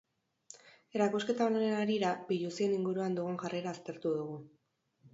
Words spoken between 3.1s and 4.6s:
dugun jarrera aztertu dugu.